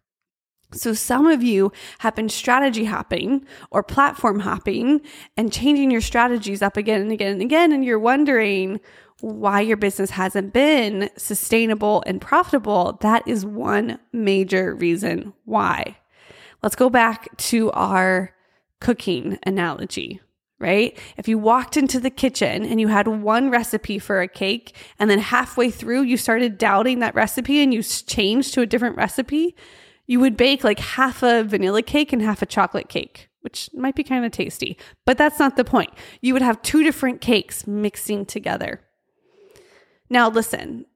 So, 0.75 0.93
some 0.93 1.27
of 1.27 1.43
you 1.43 1.73
have 2.01 2.15
been 2.15 2.29
strategy 2.29 2.85
hopping 2.85 3.45
or 3.71 3.83
platform 3.83 4.41
hopping 4.41 5.01
and 5.37 5.53
changing 5.53 5.91
your 5.91 6.01
strategies 6.01 6.63
up 6.63 6.77
again 6.77 7.01
and 7.01 7.13
again 7.13 7.33
and 7.33 7.43
again. 7.43 7.73
And 7.73 7.85
you're 7.85 7.99
wondering 7.99 8.81
why 9.21 9.61
your 9.61 9.77
business 9.77 10.11
hasn't 10.11 10.53
been 10.53 11.09
sustainable 11.17 12.03
and 12.07 12.21
profitable. 12.21 12.99
That 13.01 13.27
is 13.27 13.47
one 13.47 13.99
major 14.13 14.75
reason 14.75 15.33
why. 15.45 15.97
Let's 16.63 16.77
go 16.77 16.91
back 16.91 17.37
to 17.37 17.71
our 17.73 18.35
cooking 18.81 19.39
analogy, 19.45 20.21
right? 20.59 20.99
If 21.17 21.29
you 21.29 21.39
walked 21.39 21.77
into 21.77 22.01
the 22.01 22.11
kitchen 22.11 22.65
and 22.65 22.81
you 22.81 22.89
had 22.89 23.09
one 23.09 23.51
recipe 23.51 23.99
for 23.99 24.21
a 24.21 24.29
cake, 24.29 24.75
and 24.99 25.09
then 25.09 25.19
halfway 25.21 25.71
through 25.71 26.03
you 26.03 26.17
started 26.17 26.59
doubting 26.59 26.99
that 26.99 27.15
recipe 27.15 27.63
and 27.63 27.73
you 27.73 27.83
changed 27.83 28.55
to 28.55 28.61
a 28.61 28.67
different 28.67 28.97
recipe, 28.97 29.55
you 30.07 30.21
would 30.21 30.37
bake 30.37 30.65
like 30.65 30.79
half 30.79 31.23
a 31.23 31.43
vanilla 31.45 31.83
cake 31.83 32.13
and 32.13 32.23
half 32.23 32.43
a 32.43 32.47
chocolate 32.47 32.89
cake, 32.89 33.29
which 33.41 33.71
might 33.73 33.95
be 33.95 34.05
kind 34.05 34.25
of 34.25 34.33
tasty. 34.33 34.77
But 35.05 35.19
that's 35.19 35.39
not 35.39 35.57
the 35.57 35.65
point. 35.65 35.91
You 36.21 36.33
would 36.33 36.43
have 36.43 36.63
two 36.63 36.83
different 36.83 37.21
cakes 37.21 37.67
mixing 37.67 38.27
together. 38.27 38.81
Now, 40.11 40.29
listen, 40.29 40.87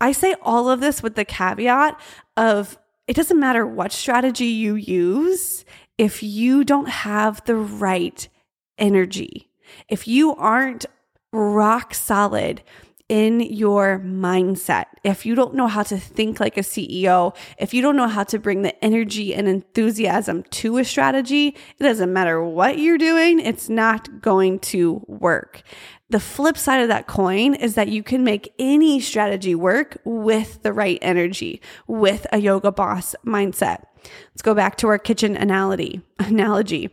I 0.00 0.12
say 0.12 0.34
all 0.42 0.68
of 0.68 0.80
this 0.80 1.02
with 1.02 1.14
the 1.14 1.24
caveat 1.24 1.98
of 2.36 2.78
it 3.06 3.16
doesn't 3.16 3.40
matter 3.40 3.66
what 3.66 3.92
strategy 3.92 4.46
you 4.46 4.74
use 4.74 5.64
if 5.96 6.22
you 6.22 6.62
don't 6.62 6.88
have 6.88 7.42
the 7.44 7.56
right 7.56 8.28
energy. 8.76 9.50
If 9.88 10.06
you 10.06 10.34
aren't 10.34 10.86
rock 11.32 11.94
solid 11.94 12.62
in 13.08 13.40
your 13.40 13.98
mindset, 14.00 14.84
if 15.02 15.24
you 15.24 15.34
don't 15.34 15.54
know 15.54 15.66
how 15.66 15.82
to 15.82 15.96
think 15.98 16.40
like 16.40 16.56
a 16.58 16.62
CEO, 16.62 17.34
if 17.58 17.72
you 17.72 17.80
don't 17.80 17.96
know 17.96 18.08
how 18.08 18.24
to 18.24 18.38
bring 18.38 18.62
the 18.62 18.84
energy 18.84 19.34
and 19.34 19.48
enthusiasm 19.48 20.42
to 20.50 20.78
a 20.78 20.84
strategy, 20.84 21.48
it 21.48 21.82
doesn't 21.82 22.12
matter 22.12 22.42
what 22.42 22.78
you're 22.78 22.98
doing, 22.98 23.40
it's 23.40 23.68
not 23.68 24.20
going 24.20 24.58
to 24.58 25.02
work. 25.06 25.62
The 26.10 26.20
flip 26.20 26.56
side 26.56 26.80
of 26.80 26.88
that 26.88 27.06
coin 27.06 27.54
is 27.54 27.74
that 27.74 27.88
you 27.88 28.02
can 28.02 28.24
make 28.24 28.52
any 28.58 28.98
strategy 29.00 29.54
work 29.54 29.98
with 30.04 30.62
the 30.62 30.72
right 30.72 30.98
energy, 31.02 31.60
with 31.86 32.26
a 32.32 32.38
yoga 32.38 32.72
boss 32.72 33.14
mindset. 33.26 33.84
Let's 34.32 34.42
go 34.42 34.54
back 34.54 34.76
to 34.78 34.88
our 34.88 34.98
kitchen 34.98 35.36
analogy. 35.36 36.00
Analogy. 36.18 36.90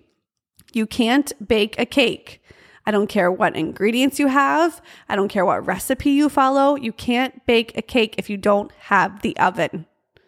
You 0.74 0.86
can't 0.86 1.32
bake 1.46 1.80
a 1.80 1.86
cake. 1.86 2.42
I 2.86 2.92
don't 2.92 3.08
care 3.08 3.32
what 3.32 3.56
ingredients 3.56 4.20
you 4.20 4.28
have. 4.28 4.82
I 5.10 5.16
don't 5.16 5.28
care 5.28 5.46
what 5.46 5.66
recipe 5.66 6.12
you 6.12 6.30
follow. 6.30 6.76
You 6.76 6.92
can't 6.92 7.46
bake 7.46 7.76
a 7.78 7.82
cake 7.82 8.16
if 8.18 8.30
you 8.30 8.38
don't 8.38 8.72
have 8.74 9.22
the 9.22 9.36
oven. 9.38 9.88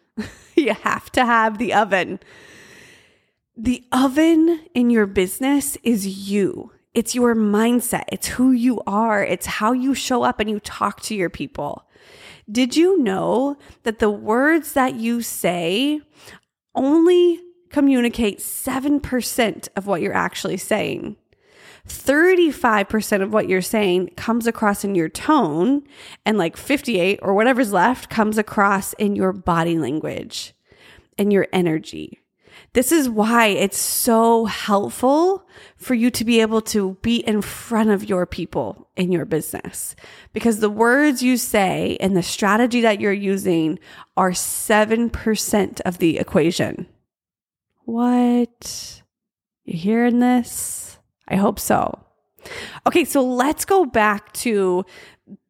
you 0.56 0.74
have 0.74 1.12
to 1.12 1.26
have 1.26 1.60
the 1.60 1.74
oven. 1.74 2.20
The 3.56 3.84
oven 3.92 4.66
in 4.74 4.90
your 4.90 5.06
business 5.06 5.78
is 5.84 6.30
you. 6.30 6.72
It's 6.94 7.14
your 7.14 7.36
mindset, 7.36 8.06
it's 8.12 8.28
who 8.28 8.52
you 8.52 8.82
are, 8.88 9.24
it's 9.24 9.46
how 9.46 9.72
you 9.72 9.94
show 9.94 10.24
up 10.24 10.40
and 10.40 10.50
you 10.50 10.60
talk 10.60 11.02
to 11.02 11.16
your 11.16 11.30
people. 11.30 11.88
Did 12.52 12.76
you 12.76 12.98
know 13.00 13.58
that 13.84 14.00
the 14.00 14.10
words 14.10 14.74
that 14.74 14.96
you 14.96 15.22
say 15.22 16.02
only 16.74 17.40
communicate 17.70 18.40
7% 18.40 19.68
of 19.76 19.86
what 19.86 20.02
you're 20.02 20.14
actually 20.14 20.58
saying? 20.58 21.18
35% 21.88 23.22
of 23.22 23.34
what 23.34 23.50
you're 23.50 23.62
saying 23.62 24.12
comes 24.15 24.48
across 24.48 24.84
in 24.84 24.96
your 24.96 25.10
tone, 25.10 25.84
and 26.25 26.38
like 26.38 26.58
58 26.58 27.20
or 27.22 27.34
whatever's 27.34 27.74
left 27.74 28.10
comes 28.10 28.38
across 28.38 28.94
in 28.94 29.15
your 29.15 29.34
body 29.34 29.77
language 29.77 30.53
and 31.17 31.34
your 31.34 31.48
energy. 31.51 32.20
This 32.74 32.91
is 32.91 33.10
why 33.10 33.48
it's 33.48 33.77
so 33.77 34.46
helpful 34.46 35.48
for 35.77 35.94
you 35.94 36.12
to 36.12 36.25
be 36.25 36.41
able 36.41 36.62
to 36.62 36.98
be 37.01 37.17
in 37.17 37.41
front 37.41 37.89
of 37.89 38.08
your 38.08 38.25
people 38.25 38.89
in 38.96 39.12
your 39.12 39.25
business 39.25 39.96
because 40.34 40.60
the 40.60 40.70
words 40.70 41.24
you 41.24 41.38
say 41.38 41.98
and 42.00 42.15
the 42.15 42.24
strategy 42.24 42.82
that 42.82 43.00
you're 43.00 43.13
using 43.13 43.79
are 44.15 44.32
7% 44.32 45.82
of 45.82 45.98
the 46.00 46.20
equation. 46.20 46.88
What? 47.86 49.01
You 49.63 49.77
hearing 49.77 50.20
this? 50.20 50.97
I 51.27 51.36
hope 51.36 51.60
so. 51.60 52.00
Okay, 52.86 53.03
so 53.03 53.22
let's 53.22 53.65
go 53.65 53.86
back 53.86 54.31
to 54.34 54.86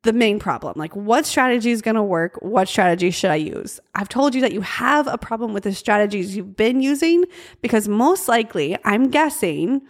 the 0.01 0.13
main 0.13 0.39
problem. 0.39 0.73
Like, 0.75 0.95
what 0.95 1.25
strategy 1.25 1.71
is 1.71 1.81
going 1.81 1.95
to 1.95 2.03
work? 2.03 2.37
What 2.41 2.67
strategy 2.67 3.11
should 3.11 3.29
I 3.29 3.35
use? 3.35 3.79
I've 3.93 4.09
told 4.09 4.33
you 4.33 4.41
that 4.41 4.53
you 4.53 4.61
have 4.61 5.05
a 5.07 5.17
problem 5.17 5.53
with 5.53 5.63
the 5.63 5.73
strategies 5.73 6.35
you've 6.35 6.55
been 6.55 6.81
using 6.81 7.25
because 7.61 7.87
most 7.87 8.27
likely, 8.27 8.77
I'm 8.83 9.09
guessing 9.09 9.81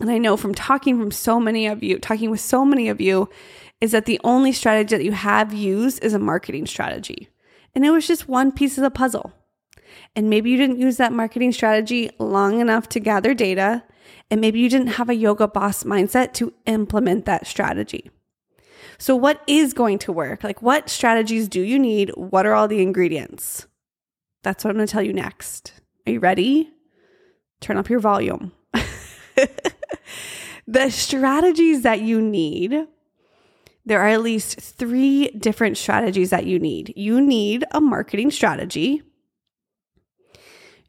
and 0.00 0.10
I 0.10 0.18
know 0.18 0.36
from 0.36 0.54
talking 0.54 0.98
from 0.98 1.10
so 1.10 1.38
many 1.38 1.66
of 1.66 1.82
you, 1.82 1.98
talking 1.98 2.30
with 2.30 2.40
so 2.40 2.64
many 2.64 2.88
of 2.88 3.00
you, 3.00 3.28
is 3.80 3.92
that 3.92 4.06
the 4.06 4.20
only 4.24 4.50
strategy 4.50 4.96
that 4.96 5.04
you 5.04 5.12
have 5.12 5.52
used 5.52 6.02
is 6.02 6.14
a 6.14 6.18
marketing 6.18 6.66
strategy. 6.66 7.28
And 7.74 7.84
it 7.84 7.90
was 7.90 8.06
just 8.06 8.28
one 8.28 8.50
piece 8.50 8.78
of 8.78 8.82
the 8.82 8.90
puzzle. 8.90 9.32
And 10.16 10.30
maybe 10.30 10.50
you 10.50 10.56
didn't 10.56 10.80
use 10.80 10.96
that 10.96 11.12
marketing 11.12 11.52
strategy 11.52 12.10
long 12.18 12.60
enough 12.60 12.88
to 12.90 13.00
gather 13.00 13.34
data. 13.34 13.84
And 14.30 14.40
maybe 14.40 14.60
you 14.60 14.68
didn't 14.68 14.88
have 14.88 15.08
a 15.08 15.14
yoga 15.14 15.48
boss 15.48 15.84
mindset 15.84 16.32
to 16.34 16.52
implement 16.66 17.24
that 17.24 17.46
strategy. 17.46 18.10
So, 18.98 19.16
what 19.16 19.42
is 19.46 19.72
going 19.72 19.98
to 20.00 20.12
work? 20.12 20.44
Like, 20.44 20.62
what 20.62 20.90
strategies 20.90 21.48
do 21.48 21.60
you 21.60 21.78
need? 21.78 22.10
What 22.10 22.46
are 22.46 22.54
all 22.54 22.68
the 22.68 22.82
ingredients? 22.82 23.66
That's 24.42 24.64
what 24.64 24.70
I'm 24.70 24.76
going 24.76 24.86
to 24.86 24.92
tell 24.92 25.02
you 25.02 25.12
next. 25.12 25.72
Are 26.06 26.12
you 26.12 26.20
ready? 26.20 26.70
Turn 27.60 27.76
up 27.76 27.90
your 27.90 28.00
volume. 28.00 28.52
the 30.66 30.90
strategies 30.90 31.82
that 31.82 32.00
you 32.00 32.20
need 32.20 32.86
there 33.90 34.00
are 34.00 34.08
at 34.08 34.22
least 34.22 34.60
three 34.60 35.28
different 35.30 35.76
strategies 35.76 36.30
that 36.30 36.46
you 36.46 36.58
need. 36.58 36.92
You 36.96 37.20
need 37.20 37.64
a 37.72 37.80
marketing 37.80 38.30
strategy. 38.30 39.02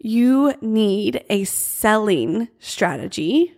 You 0.04 0.56
need 0.62 1.24
a 1.30 1.44
selling 1.44 2.48
strategy. 2.58 3.54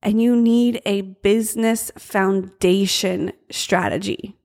And 0.00 0.22
you 0.22 0.36
need 0.36 0.80
a 0.86 1.00
business 1.00 1.90
foundation 1.98 3.32
strategy. 3.50 4.36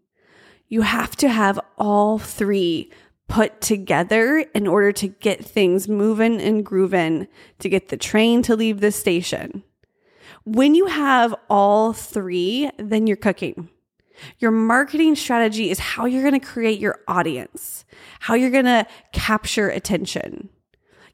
You 0.67 0.81
have 0.81 1.15
to 1.17 1.29
have 1.29 1.59
all 1.77 2.17
three 2.17 2.91
put 3.27 3.61
together 3.61 4.39
in 4.55 4.65
order 4.65 4.91
to 4.93 5.07
get 5.07 5.45
things 5.45 5.87
moving 5.87 6.41
and 6.41 6.65
grooving, 6.65 7.27
to 7.59 7.69
get 7.69 7.89
the 7.89 7.97
train 7.97 8.41
to 8.43 8.55
leave 8.55 8.79
the 8.79 8.91
station. 8.91 9.63
When 10.43 10.73
you 10.73 10.87
have 10.87 11.35
all 11.47 11.93
three, 11.93 12.71
then 12.79 13.05
you're 13.05 13.15
cooking. 13.15 13.69
Your 14.39 14.51
marketing 14.51 15.15
strategy 15.15 15.69
is 15.69 15.77
how 15.77 16.05
you're 16.05 16.27
going 16.27 16.39
to 16.39 16.45
create 16.45 16.79
your 16.79 16.99
audience, 17.07 17.85
how 18.19 18.33
you're 18.33 18.49
going 18.49 18.65
to 18.65 18.87
capture 19.11 19.69
attention. 19.69 20.49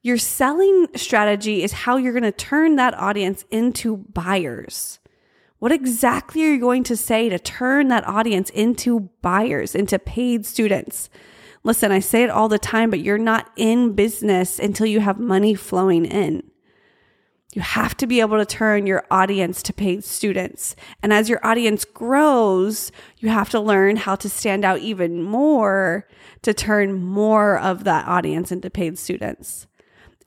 Your 0.02 0.18
selling 0.18 0.88
strategy 0.96 1.62
is 1.62 1.74
how 1.74 1.98
you're 1.98 2.14
going 2.14 2.24
to 2.24 2.32
turn 2.32 2.78
that 2.78 2.98
audience 2.98 3.44
into 3.52 3.98
buyers. 3.98 5.00
What 5.60 5.74
exactly 5.74 6.44
are 6.44 6.54
you 6.54 6.60
going 6.60 6.86
to 6.86 6.96
say 6.96 7.28
to 7.28 7.38
turn 7.38 7.90
that 7.90 8.08
audience 8.08 8.50
into 8.52 9.10
buyers, 9.22 9.76
into 9.76 10.00
paid 10.00 10.46
students? 10.46 11.10
Listen, 11.64 11.92
I 11.92 12.00
say 12.00 12.24
it 12.24 12.30
all 12.30 12.48
the 12.48 12.58
time, 12.58 12.90
but 12.90 13.02
you're 13.02 13.18
not 13.18 13.52
in 13.58 13.92
business 13.92 14.58
until 14.58 14.86
you 14.86 15.02
have 15.02 15.20
money 15.20 15.54
flowing 15.54 16.06
in. 16.06 16.50
You 17.54 17.62
have 17.62 17.98
to 17.98 18.08
be 18.08 18.22
able 18.22 18.38
to 18.38 18.46
turn 18.46 18.88
your 18.88 19.06
audience 19.12 19.62
to 19.64 19.74
paid 19.74 20.06
students. 20.06 20.78
And 21.04 21.12
as 21.12 21.28
your 21.28 21.46
audience 21.46 21.84
grows, 21.84 22.92
you 23.18 23.28
have 23.28 23.50
to 23.50 23.60
learn 23.60 23.98
how 23.98 24.16
to 24.16 24.30
stand 24.30 24.64
out 24.64 24.80
even 24.80 25.24
more 25.24 26.08
to 26.44 26.54
turn 26.54 26.94
more 26.94 27.58
of 27.58 27.84
that 27.84 28.08
audience 28.08 28.52
into 28.52 28.70
paid 28.70 28.98
students. 28.98 29.68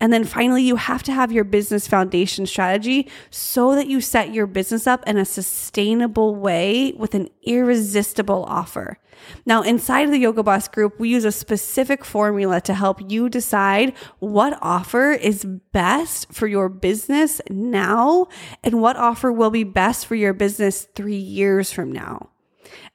And 0.03 0.13
then 0.13 0.25
finally, 0.25 0.65
you 0.65 0.75
have 0.75 1.05
to 1.05 1.13
have 1.13 1.31
your 1.31 1.45
business 1.45 1.87
foundation 1.87 2.45
strategy 2.45 3.09
so 3.31 3.77
that 3.77 3.87
you 3.87 4.01
set 4.01 4.35
your 4.35 4.49
business 4.49 4.89
up 4.89 5.07
in 5.07 5.17
a 5.17 5.25
sustainable 5.25 6.35
way 6.35 6.93
with 6.97 7.15
an 7.15 7.29
irresistible 7.45 8.45
offer. 8.49 8.99
Now, 9.47 9.63
inside 9.63 10.07
of 10.07 10.11
the 10.11 10.19
Yoga 10.19 10.43
Boss 10.43 10.67
group, 10.67 10.99
we 10.99 11.09
use 11.09 11.25
a 11.25 11.31
specific 11.31 12.05
formula 12.05 12.61
to 12.63 12.75
help 12.75 13.13
you 13.13 13.29
decide 13.29 13.95
what 14.19 14.59
offer 14.61 15.13
is 15.13 15.45
best 15.73 16.33
for 16.33 16.49
your 16.49 16.69
business 16.69 17.41
now 17.49 18.27
and 18.65 18.83
what 18.83 18.97
offer 18.97 19.31
will 19.31 19.51
be 19.51 19.63
best 19.63 20.07
for 20.07 20.17
your 20.17 20.33
business 20.33 20.89
three 20.97 21.15
years 21.15 21.71
from 21.71 21.93
now. 21.93 22.31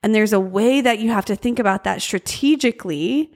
And 0.03 0.13
there's 0.13 0.33
a 0.33 0.41
way 0.41 0.81
that 0.81 0.99
you 0.99 1.11
have 1.11 1.25
to 1.25 1.37
think 1.37 1.57
about 1.57 1.85
that 1.85 2.01
strategically 2.01 3.31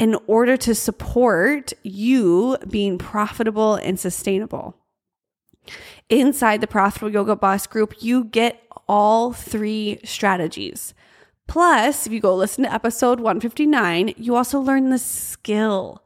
in 0.00 0.16
order 0.26 0.56
to 0.56 0.74
support 0.74 1.74
you 1.82 2.56
being 2.70 2.96
profitable 2.96 3.74
and 3.74 4.00
sustainable. 4.00 4.74
Inside 6.08 6.62
the 6.62 6.66
Profitable 6.66 7.12
Yoga 7.12 7.36
Boss 7.36 7.66
group, 7.66 7.94
you 8.00 8.24
get 8.24 8.62
all 8.88 9.34
three 9.34 10.00
strategies. 10.02 10.94
Plus, 11.46 12.06
if 12.06 12.14
you 12.14 12.20
go 12.20 12.34
listen 12.34 12.64
to 12.64 12.72
episode 12.72 13.20
159, 13.20 14.14
you 14.16 14.36
also 14.36 14.58
learn 14.58 14.88
the 14.88 14.98
skill 14.98 16.02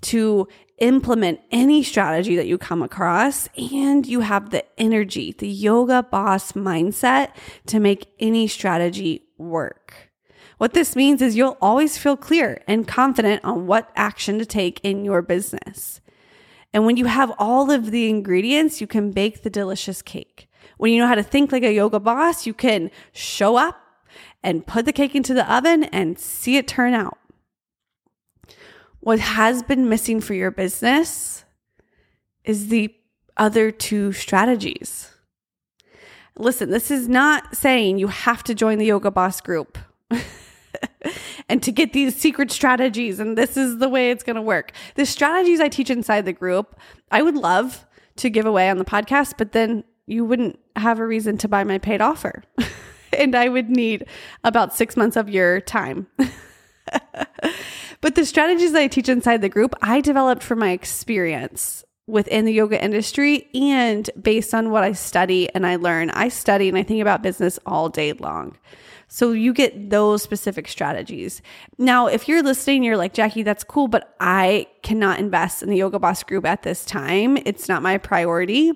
to 0.00 0.48
implement 0.78 1.38
any 1.50 1.82
strategy 1.82 2.36
that 2.36 2.46
you 2.46 2.56
come 2.56 2.82
across, 2.82 3.50
and 3.58 4.06
you 4.06 4.20
have 4.20 4.50
the 4.50 4.64
energy, 4.80 5.34
the 5.36 5.48
yoga 5.48 6.02
boss 6.02 6.52
mindset 6.52 7.28
to 7.66 7.78
make 7.78 8.06
any 8.18 8.48
strategy 8.48 9.26
work. 9.36 10.03
What 10.58 10.72
this 10.72 10.94
means 10.94 11.20
is 11.20 11.36
you'll 11.36 11.58
always 11.60 11.98
feel 11.98 12.16
clear 12.16 12.62
and 12.66 12.86
confident 12.86 13.44
on 13.44 13.66
what 13.66 13.90
action 13.96 14.38
to 14.38 14.46
take 14.46 14.80
in 14.82 15.04
your 15.04 15.22
business. 15.22 16.00
And 16.72 16.86
when 16.86 16.96
you 16.96 17.06
have 17.06 17.32
all 17.38 17.70
of 17.70 17.90
the 17.90 18.08
ingredients, 18.08 18.80
you 18.80 18.86
can 18.86 19.12
bake 19.12 19.42
the 19.42 19.50
delicious 19.50 20.02
cake. 20.02 20.48
When 20.76 20.92
you 20.92 21.00
know 21.00 21.06
how 21.06 21.14
to 21.14 21.22
think 21.22 21.52
like 21.52 21.62
a 21.62 21.72
yoga 21.72 22.00
boss, 22.00 22.46
you 22.46 22.54
can 22.54 22.90
show 23.12 23.56
up 23.56 23.80
and 24.42 24.66
put 24.66 24.84
the 24.84 24.92
cake 24.92 25.14
into 25.14 25.34
the 25.34 25.52
oven 25.52 25.84
and 25.84 26.18
see 26.18 26.56
it 26.56 26.68
turn 26.68 26.94
out. 26.94 27.18
What 29.00 29.18
has 29.18 29.62
been 29.62 29.88
missing 29.88 30.20
for 30.20 30.34
your 30.34 30.50
business 30.50 31.44
is 32.44 32.68
the 32.68 32.94
other 33.36 33.70
two 33.70 34.12
strategies. 34.12 35.10
Listen, 36.36 36.70
this 36.70 36.90
is 36.90 37.08
not 37.08 37.56
saying 37.56 37.98
you 37.98 38.08
have 38.08 38.42
to 38.44 38.54
join 38.54 38.78
the 38.78 38.86
Yoga 38.86 39.10
Boss 39.10 39.40
group. 39.40 39.78
and 41.48 41.62
to 41.62 41.72
get 41.72 41.92
these 41.92 42.16
secret 42.16 42.50
strategies 42.50 43.20
and 43.20 43.36
this 43.36 43.56
is 43.56 43.78
the 43.78 43.88
way 43.88 44.10
it's 44.10 44.24
going 44.24 44.36
to 44.36 44.42
work. 44.42 44.72
The 44.94 45.06
strategies 45.06 45.60
I 45.60 45.68
teach 45.68 45.90
inside 45.90 46.24
the 46.24 46.32
group, 46.32 46.78
I 47.10 47.22
would 47.22 47.36
love 47.36 47.86
to 48.16 48.30
give 48.30 48.46
away 48.46 48.70
on 48.70 48.78
the 48.78 48.84
podcast, 48.84 49.34
but 49.36 49.52
then 49.52 49.84
you 50.06 50.24
wouldn't 50.24 50.58
have 50.76 50.98
a 50.98 51.06
reason 51.06 51.38
to 51.38 51.48
buy 51.48 51.64
my 51.64 51.78
paid 51.78 52.00
offer. 52.00 52.42
and 53.18 53.34
I 53.34 53.48
would 53.48 53.70
need 53.70 54.06
about 54.42 54.74
6 54.74 54.96
months 54.96 55.16
of 55.16 55.28
your 55.28 55.60
time. 55.60 56.06
but 58.00 58.14
the 58.14 58.24
strategies 58.24 58.72
that 58.72 58.82
I 58.82 58.88
teach 58.88 59.08
inside 59.08 59.40
the 59.40 59.48
group, 59.48 59.74
I 59.82 60.00
developed 60.00 60.42
from 60.42 60.58
my 60.58 60.70
experience 60.70 61.84
within 62.06 62.44
the 62.44 62.52
yoga 62.52 62.82
industry 62.82 63.48
and 63.54 64.10
based 64.20 64.52
on 64.52 64.70
what 64.70 64.84
I 64.84 64.92
study 64.92 65.48
and 65.54 65.66
I 65.66 65.76
learn. 65.76 66.10
I 66.10 66.28
study 66.28 66.68
and 66.68 66.76
I 66.76 66.82
think 66.82 67.00
about 67.00 67.22
business 67.22 67.58
all 67.64 67.88
day 67.88 68.12
long. 68.12 68.58
So 69.08 69.32
you 69.32 69.52
get 69.52 69.90
those 69.90 70.22
specific 70.22 70.66
strategies. 70.68 71.40
Now, 71.78 72.06
if 72.06 72.26
you're 72.26 72.42
listening, 72.42 72.82
you're 72.82 72.96
like, 72.96 73.14
Jackie, 73.14 73.42
that's 73.42 73.64
cool, 73.64 73.86
but 73.86 74.14
I 74.18 74.66
cannot 74.82 75.18
invest 75.18 75.62
in 75.62 75.68
the 75.68 75.76
Yoga 75.76 75.98
Boss 75.98 76.22
group 76.22 76.44
at 76.44 76.62
this 76.62 76.84
time. 76.84 77.36
It's 77.38 77.68
not 77.68 77.82
my 77.82 77.98
priority. 77.98 78.72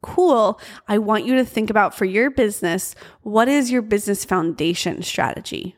Cool. 0.00 0.60
I 0.88 0.98
want 0.98 1.26
you 1.26 1.36
to 1.36 1.44
think 1.44 1.70
about 1.70 1.94
for 1.94 2.04
your 2.04 2.30
business 2.30 2.94
what 3.22 3.46
is 3.46 3.70
your 3.70 3.82
business 3.82 4.24
foundation 4.24 5.02
strategy? 5.02 5.76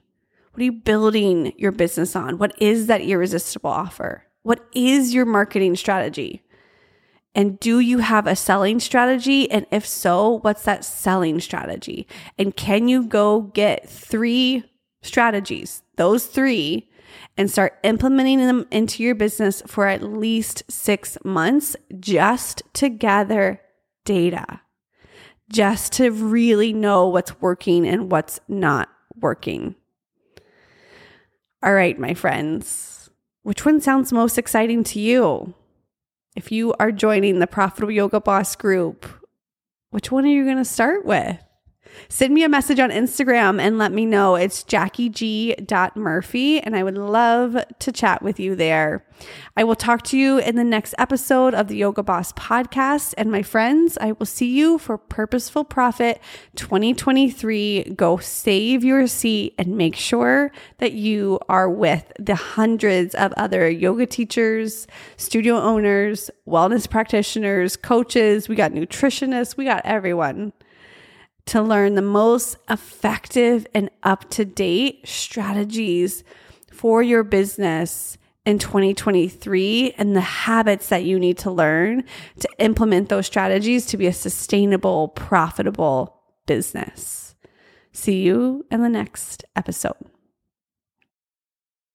What 0.53 0.61
are 0.61 0.65
you 0.65 0.73
building 0.73 1.53
your 1.59 1.73
business 1.73 2.15
on? 2.15 2.39
What 2.39 2.55
is 2.63 2.87
that 2.87 3.01
irresistible 3.01 3.71
offer? 3.71 4.25
What 4.45 4.65
is 4.73 5.13
your 5.13 5.27
marketing 5.27 5.75
strategy? 5.75 6.44
And 7.35 7.59
do 7.59 7.81
you 7.81 7.99
have 7.99 8.27
a 8.27 8.37
selling 8.37 8.79
strategy? 8.79 9.51
And 9.51 9.67
if 9.71 9.87
so, 9.87 10.39
what's 10.43 10.63
that 10.65 10.85
selling 10.85 11.41
strategy? 11.41 12.07
And 12.39 12.55
can 12.55 12.87
you 12.87 13.07
go 13.07 13.43
get 13.43 13.89
three 13.89 14.65
strategies, 15.03 15.83
those 15.97 16.27
three, 16.27 16.89
and 17.37 17.51
start 17.51 17.79
implementing 17.83 18.39
them 18.39 18.67
into 18.71 19.03
your 19.03 19.15
business 19.15 19.63
for 19.67 19.87
at 19.87 20.03
least 20.03 20.63
six 20.69 21.19
months 21.25 21.77
just 21.99 22.63
to 22.75 22.89
gather 22.89 23.61
data, 24.05 24.61
just 25.51 25.93
to 25.95 26.11
really 26.11 26.73
know 26.73 27.09
what's 27.09 27.41
working 27.41 27.87
and 27.87 28.11
what's 28.11 28.41
not 28.49 28.89
working? 29.17 29.75
All 31.63 31.75
right, 31.75 31.99
my 31.99 32.15
friends, 32.15 33.11
which 33.43 33.65
one 33.65 33.81
sounds 33.81 34.13
most 34.13 34.39
exciting 34.39 34.85
to 34.85 35.01
you? 35.01 35.55
If 36.35 36.51
you 36.51 36.75
are 36.81 36.91
joining 36.91 37.39
the 37.39 37.47
Profitable 37.47 37.93
Yoga 37.93 38.21
Boss 38.21 38.57
group, 38.57 39.07
which 39.91 40.11
one 40.11 40.25
are 40.25 40.29
you 40.29 40.45
going 40.45 40.57
to 40.57 40.65
start 40.65 41.05
with? 41.05 41.44
Send 42.09 42.35
me 42.35 42.45
a 42.45 42.49
message 42.49 42.81
on 42.81 42.91
Instagram 42.91 43.61
and 43.61 43.79
let 43.79 43.93
me 43.93 44.07
know. 44.07 44.35
It's 44.37 44.65
jackieg.murphy, 44.65 46.61
and 46.61 46.77
I 46.77 46.83
would 46.83 46.99
love 46.99 47.57
to 47.79 47.93
chat 47.93 48.23
with 48.23 48.39
you 48.41 48.55
there. 48.55 49.05
I 49.57 49.65
will 49.65 49.77
talk 49.77 50.03
to 50.05 50.19
you 50.19 50.39
in 50.39 50.57
the 50.57 50.65
next 50.65 50.95
episode 50.99 51.55
of 51.55 51.69
the 51.69 51.77
Yoga 51.77 52.03
Boss 52.03 52.33
podcast. 52.33 53.15
And 53.17 53.31
my 53.31 53.43
friends, 53.43 53.97
I 54.01 54.13
will 54.13 54.27
see 54.27 54.53
you 54.53 54.79
for 54.79 54.99
Purposeful 54.99 55.65
Profit 55.65 56.21
2023. 56.57 57.95
Go 57.97 58.17
save 58.19 58.85
your 58.85 59.07
seat 59.07 59.55
and 59.59 59.77
make 59.77 59.97
sure 59.97 60.51
that 60.79 60.93
you 60.93 61.39
are 61.49 61.71
with 61.71 62.13
the 62.19 62.35
hundreds 62.35 63.15
of 63.15 63.33
other 63.37 63.69
yoga 63.71 64.07
teachers, 64.07 64.87
studio 65.17 65.57
owners, 65.57 66.31
wellness 66.47 66.89
practitioners, 66.91 67.77
coaches. 67.77 68.49
We 68.49 68.57
got 68.57 68.73
nutritionists, 68.73 69.57
we 69.57 69.65
got 69.65 69.83
everyone 69.85 70.53
to 71.47 71.63
learn 71.63 71.95
the 71.95 72.03
most 72.03 72.57
effective 72.69 73.67
and 73.75 73.91
up 74.03 74.31
to 74.31 74.45
date 74.45 75.07
strategies 75.07 76.25
for 76.73 77.03
your 77.03 77.23
business 77.23 78.19
in 78.45 78.59
2023 78.59 79.95
and 79.97 80.15
the 80.15 80.21
habits 80.21 80.89
that 80.89 81.05
you 81.05 81.19
need 81.19 81.39
to 81.39 81.51
learn 81.51 82.05
to 82.39 82.49
implement 82.59 83.09
those 83.09 83.27
strategies 83.27 83.87
to 83.87 83.97
be 83.97 84.07
a 84.07 84.13
sustainable, 84.13 85.09
profitable 85.09 86.21
business. 86.47 87.35
See 87.93 88.23
you 88.23 88.67
in 88.71 88.83
the 88.83 88.89
next 88.89 89.45
episode. 89.57 90.14